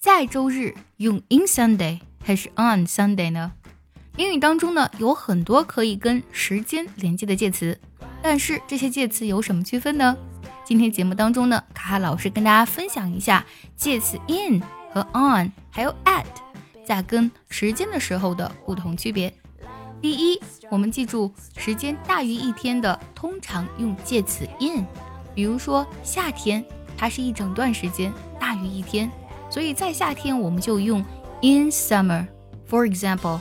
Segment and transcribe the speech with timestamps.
[0.00, 3.52] 在周日用 in Sunday 还是 on Sunday 呢？
[4.16, 7.78] 英语当中呢有很多可以跟时间连接的介词，
[8.22, 10.16] 但是这些介词有什么区分呢？
[10.64, 13.44] 今天节目当中呢，卡卡老师跟大家分享一下
[13.76, 16.24] 介词 in 和 on 还有 at
[16.82, 19.30] 在跟时间的时候的不同区别。
[20.00, 20.40] 第一，
[20.70, 24.86] 我们记住时间大于一天的，通常用介词 in，
[25.34, 26.64] 比如说夏天，
[26.96, 29.10] 它是一整段时间大于一天。
[29.49, 30.99] 所以在夏天我们就用
[31.41, 33.39] in summer。For example,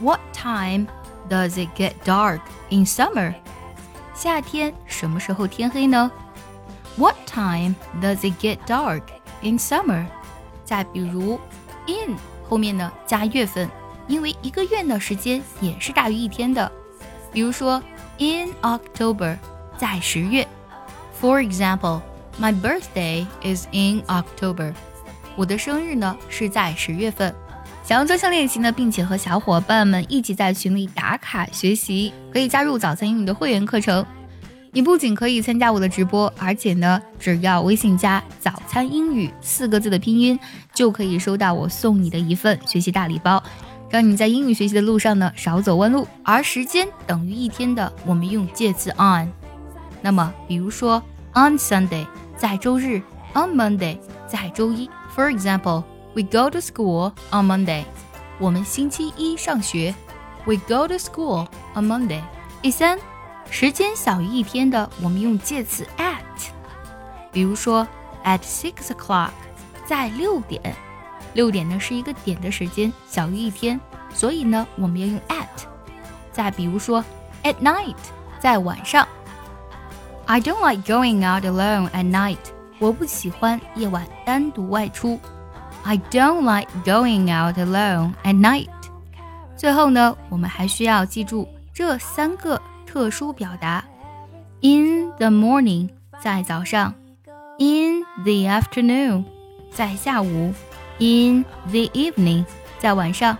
[0.00, 0.86] what time
[1.28, 3.34] does it get dark in summer？
[4.14, 6.10] 夏天什么时候天黑呢？
[6.96, 9.02] What time does it get dark
[9.42, 10.06] in summer？
[10.64, 11.38] 再比如
[11.86, 12.16] in
[12.48, 13.70] 后面呢加月份，
[14.08, 16.70] 因为一个月的时间也是大于一天的。
[17.32, 17.80] 比如说
[18.18, 19.36] in October，
[19.76, 20.46] 在十月。
[21.20, 22.00] For example,
[22.40, 24.74] my birthday is in October.
[25.35, 27.33] 我的生日呢是在十月份，
[27.83, 34.05] 想要专项练习呢，并且和小伙伴们一起在群里打卡学习，可以加入早餐英语的会员课程。
[34.71, 40.39] 你不仅可以参加我的直播，而且呢，只要微信加“早餐英语”四个字的拼音，
[40.73, 43.43] 就可以收到我送你的一份学习大礼包，
[43.89, 46.07] 让你在英语学习的路上呢少走弯路。
[46.23, 49.29] 而时间等于一天的，我们用介词 on。
[50.01, 51.01] 那么，比如说
[51.35, 52.99] on Sunday，在周日
[53.35, 54.89] ；on Monday，在周一。
[55.14, 57.84] For example, we go to school on Monday.
[58.38, 59.94] 我们星期一上学。
[60.44, 62.22] We go to school on Monday.
[62.62, 62.98] 第三，
[63.50, 66.50] 时间小于一天的，我们用介词 at。
[67.30, 67.86] 比如说，
[68.24, 69.30] at six o'clock，
[69.84, 70.74] 在六点。
[71.34, 73.78] 六点呢是一个点的时间，小于一天，
[74.12, 75.46] 所以呢我们要用 at。
[76.32, 77.04] 再比如说，
[77.42, 77.96] at night，
[78.40, 79.06] 在晚上。
[80.26, 82.38] I don't like going out alone at night.
[82.83, 85.17] 我不喜欢夜晚单独外出。
[85.83, 88.67] I don't like going out alone at night。
[89.55, 93.85] 最后呢，我们还需要记住这三个特殊表达
[94.59, 95.87] ：in the morning，
[96.21, 96.93] 在早上
[97.57, 99.23] ；in the afternoon，
[99.71, 100.53] 在下午
[100.99, 102.43] ；in the evening，
[102.79, 103.37] 在晚上。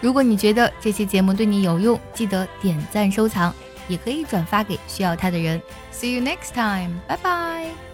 [0.00, 3.52] 如果你觉得这期节目对你有用，记得点赞收藏，
[3.88, 5.60] 也可以转发给需要它的人。
[5.92, 7.91] See you next time，拜拜。